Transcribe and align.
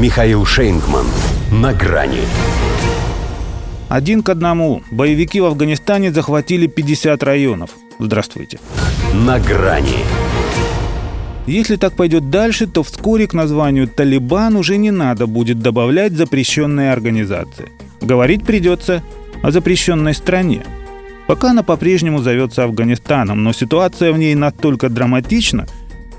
Михаил 0.00 0.46
Шейнгман. 0.46 1.04
На 1.52 1.74
грани. 1.74 2.20
Один 3.90 4.22
к 4.22 4.30
одному. 4.30 4.80
Боевики 4.90 5.42
в 5.42 5.44
Афганистане 5.44 6.10
захватили 6.10 6.66
50 6.66 7.22
районов. 7.22 7.72
Здравствуйте. 7.98 8.58
На 9.12 9.38
грани. 9.38 9.98
Если 11.46 11.76
так 11.76 11.96
пойдет 11.96 12.30
дальше, 12.30 12.66
то 12.66 12.82
вскоре 12.82 13.26
к 13.26 13.34
названию 13.34 13.88
«Талибан» 13.88 14.56
уже 14.56 14.78
не 14.78 14.90
надо 14.90 15.26
будет 15.26 15.60
добавлять 15.60 16.14
запрещенные 16.14 16.92
организации. 16.92 17.68
Говорить 18.00 18.46
придется 18.46 19.02
о 19.42 19.50
запрещенной 19.50 20.14
стране. 20.14 20.62
Пока 21.26 21.50
она 21.50 21.62
по-прежнему 21.62 22.20
зовется 22.20 22.64
Афганистаном, 22.64 23.44
но 23.44 23.52
ситуация 23.52 24.12
в 24.14 24.18
ней 24.18 24.34
настолько 24.34 24.88
драматична, 24.88 25.66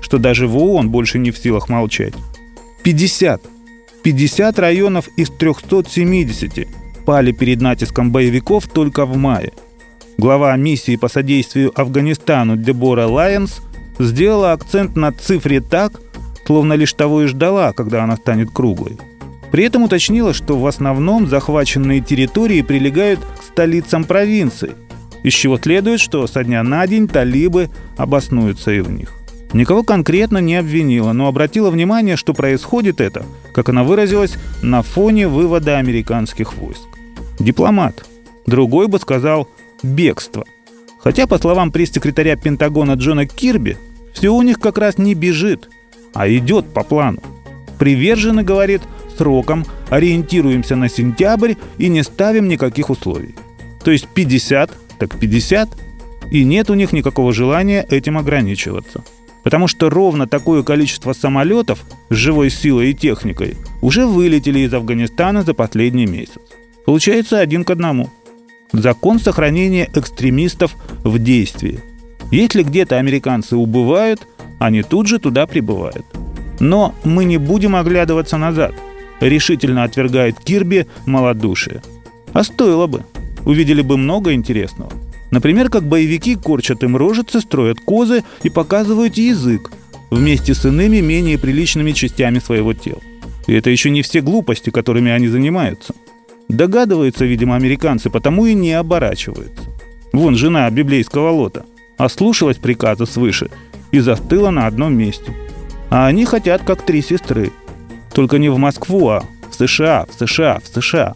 что 0.00 0.18
даже 0.18 0.46
в 0.46 0.56
ООН 0.56 0.88
больше 0.90 1.18
не 1.18 1.32
в 1.32 1.38
силах 1.38 1.68
молчать. 1.68 2.14
50. 2.84 3.42
50 4.02 4.58
районов 4.58 5.08
из 5.16 5.30
370 5.30 6.68
пали 7.04 7.32
перед 7.32 7.60
натиском 7.60 8.10
боевиков 8.10 8.66
только 8.66 9.06
в 9.06 9.16
мае. 9.16 9.52
Глава 10.18 10.56
миссии 10.56 10.96
по 10.96 11.08
содействию 11.08 11.72
Афганистану 11.78 12.56
Дебора 12.56 13.06
Лайенс 13.06 13.60
сделала 13.98 14.52
акцент 14.52 14.96
на 14.96 15.12
цифре 15.12 15.60
так, 15.60 15.92
словно 16.46 16.74
лишь 16.74 16.92
того 16.92 17.22
и 17.22 17.26
ждала, 17.26 17.72
когда 17.72 18.04
она 18.04 18.16
станет 18.16 18.50
круглой. 18.50 18.98
При 19.50 19.64
этом 19.64 19.84
уточнила, 19.84 20.32
что 20.32 20.58
в 20.58 20.66
основном 20.66 21.28
захваченные 21.28 22.00
территории 22.00 22.62
прилегают 22.62 23.20
к 23.20 23.42
столицам 23.42 24.04
провинций, 24.04 24.72
из 25.22 25.34
чего 25.34 25.58
следует, 25.58 26.00
что 26.00 26.26
со 26.26 26.42
дня 26.42 26.62
на 26.62 26.86
день 26.86 27.06
талибы 27.06 27.70
обоснуются 27.96 28.72
и 28.72 28.80
в 28.80 28.90
них. 28.90 29.21
Никого 29.52 29.82
конкретно 29.82 30.38
не 30.38 30.56
обвинила, 30.56 31.12
но 31.12 31.28
обратила 31.28 31.70
внимание, 31.70 32.16
что 32.16 32.32
происходит 32.32 33.00
это, 33.00 33.24
как 33.52 33.68
она 33.68 33.84
выразилась, 33.84 34.36
на 34.62 34.82
фоне 34.82 35.28
вывода 35.28 35.78
американских 35.78 36.54
войск. 36.54 36.88
Дипломат. 37.38 38.04
Другой 38.46 38.88
бы 38.88 38.98
сказал 38.98 39.48
«бегство». 39.82 40.44
Хотя, 41.00 41.26
по 41.26 41.38
словам 41.38 41.72
пресс-секретаря 41.72 42.36
Пентагона 42.36 42.92
Джона 42.92 43.26
Кирби, 43.26 43.76
все 44.14 44.30
у 44.30 44.40
них 44.42 44.58
как 44.58 44.78
раз 44.78 44.98
не 44.98 45.14
бежит, 45.14 45.68
а 46.14 46.28
идет 46.28 46.72
по 46.72 46.84
плану. 46.84 47.20
Привержены, 47.78 48.44
говорит, 48.44 48.82
сроком, 49.18 49.66
ориентируемся 49.90 50.76
на 50.76 50.88
сентябрь 50.88 51.54
и 51.78 51.88
не 51.88 52.02
ставим 52.04 52.48
никаких 52.48 52.88
условий. 52.88 53.34
То 53.84 53.90
есть 53.90 54.06
50, 54.08 54.70
так 54.98 55.18
50, 55.18 55.68
и 56.30 56.44
нет 56.44 56.70
у 56.70 56.74
них 56.74 56.92
никакого 56.92 57.32
желания 57.32 57.84
этим 57.90 58.16
ограничиваться. 58.16 59.02
Потому 59.42 59.66
что 59.66 59.90
ровно 59.90 60.26
такое 60.26 60.62
количество 60.62 61.12
самолетов 61.12 61.84
с 62.10 62.14
живой 62.14 62.50
силой 62.50 62.90
и 62.90 62.94
техникой 62.94 63.56
уже 63.80 64.06
вылетели 64.06 64.60
из 64.60 64.72
Афганистана 64.72 65.42
за 65.42 65.54
последний 65.54 66.06
месяц. 66.06 66.38
Получается 66.86 67.40
один 67.40 67.64
к 67.64 67.70
одному. 67.70 68.10
Закон 68.72 69.18
сохранения 69.18 69.88
экстремистов 69.94 70.76
в 71.04 71.18
действии. 71.18 71.80
Если 72.30 72.62
где-то 72.62 72.98
американцы 72.98 73.56
убывают, 73.56 74.26
они 74.58 74.82
тут 74.82 75.06
же 75.06 75.18
туда 75.18 75.46
прибывают. 75.46 76.06
Но 76.60 76.94
мы 77.04 77.24
не 77.24 77.36
будем 77.36 77.76
оглядываться 77.76 78.38
назад, 78.38 78.72
решительно 79.20 79.84
отвергает 79.84 80.38
Кирби 80.38 80.86
малодушие. 81.04 81.82
А 82.32 82.44
стоило 82.44 82.86
бы. 82.86 83.04
Увидели 83.44 83.82
бы 83.82 83.96
много 83.96 84.32
интересного. 84.32 84.92
Например, 85.32 85.70
как 85.70 85.82
боевики 85.82 86.36
корчат 86.36 86.84
им 86.84 86.94
рожицы, 86.94 87.40
строят 87.40 87.80
козы 87.80 88.22
и 88.42 88.50
показывают 88.50 89.16
язык 89.16 89.72
вместе 90.10 90.54
с 90.54 90.64
иными 90.66 91.00
менее 91.00 91.38
приличными 91.38 91.92
частями 91.92 92.38
своего 92.38 92.74
тела. 92.74 93.00
И 93.46 93.54
это 93.54 93.70
еще 93.70 93.90
не 93.90 94.02
все 94.02 94.20
глупости, 94.20 94.68
которыми 94.68 95.10
они 95.10 95.28
занимаются. 95.28 95.94
Догадываются, 96.48 97.24
видимо, 97.24 97.56
американцы, 97.56 98.10
потому 98.10 98.44
и 98.44 98.52
не 98.52 98.74
оборачиваются. 98.74 99.64
Вон 100.12 100.36
жена 100.36 100.70
библейского 100.70 101.30
лота 101.30 101.64
ослушалась 101.96 102.58
приказа 102.58 103.06
свыше 103.06 103.50
и 103.90 104.00
застыла 104.00 104.50
на 104.50 104.66
одном 104.66 104.94
месте. 104.94 105.32
А 105.88 106.06
они 106.06 106.26
хотят, 106.26 106.62
как 106.62 106.82
три 106.82 107.00
сестры. 107.00 107.52
Только 108.12 108.36
не 108.36 108.50
в 108.50 108.58
Москву, 108.58 109.08
а 109.08 109.24
в 109.50 109.54
США, 109.54 110.04
в 110.10 110.26
США, 110.26 110.60
в 110.62 110.68
США. 110.68 111.14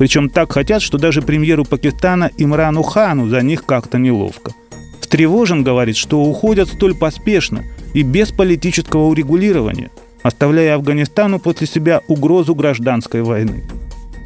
Причем 0.00 0.30
так 0.30 0.50
хотят, 0.50 0.80
что 0.80 0.96
даже 0.96 1.20
премьеру 1.20 1.66
Пакистана 1.66 2.30
Имрану 2.38 2.82
Хану 2.82 3.28
за 3.28 3.42
них 3.42 3.66
как-то 3.66 3.98
неловко. 3.98 4.52
Встревожен, 4.98 5.62
говорит, 5.62 5.94
что 5.98 6.22
уходят 6.22 6.70
столь 6.70 6.94
поспешно 6.94 7.64
и 7.92 8.00
без 8.00 8.32
политического 8.32 9.08
урегулирования, 9.08 9.90
оставляя 10.22 10.76
Афганистану 10.76 11.38
после 11.38 11.66
себя 11.66 12.00
угрозу 12.08 12.54
гражданской 12.54 13.20
войны. 13.20 13.64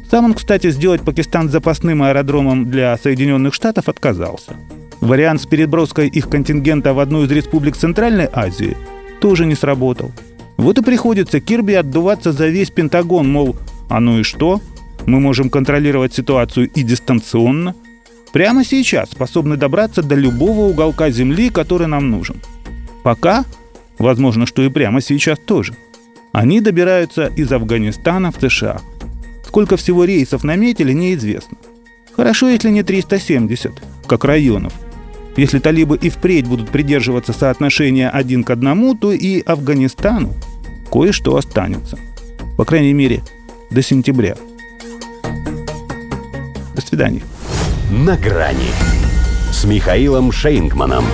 Сам 0.09 0.23
он, 0.23 0.33
кстати, 0.33 0.71
сделать 0.71 1.01
Пакистан 1.01 1.49
запасным 1.49 2.03
аэродромом 2.03 2.71
для 2.71 2.97
Соединенных 2.97 3.53
Штатов 3.53 3.89
отказался. 3.89 4.53
Вариант 5.01 5.41
с 5.41 5.45
переброской 5.45 6.07
их 6.07 6.29
контингента 6.29 6.93
в 6.93 6.99
одну 6.99 7.25
из 7.25 7.31
республик 7.31 7.75
Центральной 7.75 8.29
Азии 8.31 8.77
тоже 9.19 9.45
не 9.45 9.55
сработал. 9.55 10.13
Вот 10.55 10.77
и 10.77 10.81
приходится 10.81 11.41
Кирби 11.41 11.73
отдуваться 11.73 12.31
за 12.31 12.47
весь 12.47 12.71
Пентагон, 12.71 13.29
мол, 13.29 13.57
а 13.89 13.99
ну 13.99 14.19
и 14.19 14.23
что? 14.23 14.61
Мы 15.05 15.19
можем 15.19 15.49
контролировать 15.49 16.13
ситуацию 16.13 16.69
и 16.69 16.83
дистанционно. 16.83 17.75
Прямо 18.33 18.63
сейчас 18.63 19.11
способны 19.11 19.55
добраться 19.57 20.03
до 20.03 20.15
любого 20.15 20.61
уголка 20.61 21.09
Земли, 21.09 21.49
который 21.49 21.87
нам 21.87 22.09
нужен. 22.09 22.41
Пока, 23.03 23.45
возможно, 23.97 24.45
что 24.45 24.61
и 24.63 24.69
прямо 24.69 25.01
сейчас 25.01 25.39
тоже. 25.39 25.75
Они 26.31 26.59
добираются 26.59 27.27
из 27.27 27.51
Афганистана 27.51 28.31
в 28.31 28.39
США– 28.41 28.81
Сколько 29.55 29.77
всего 29.77 30.03
рейсов 30.03 30.43
наметили, 30.43 30.91
неизвестно. 30.91 31.57
Хорошо, 32.13 32.49
если 32.49 32.69
не 32.69 32.83
370, 32.83 33.71
как 34.05 34.25
районов. 34.25 34.73
Если 35.37 35.59
талибы 35.59 35.95
и 35.95 36.09
впредь 36.09 36.45
будут 36.45 36.71
придерживаться 36.71 37.31
соотношения 37.31 38.09
один 38.09 38.43
к 38.43 38.49
одному, 38.49 38.95
то 38.95 39.13
и 39.13 39.39
Афганистану 39.39 40.33
кое-что 40.91 41.37
останется. 41.37 41.97
По 42.57 42.65
крайней 42.65 42.91
мере, 42.91 43.23
до 43.71 43.81
сентября. 43.81 44.35
Свидания. 46.85 47.23
На 47.89 48.15
грани 48.15 48.69
с 49.51 49.65
Михаилом 49.65 50.31
Шейнгманом. 50.31 51.05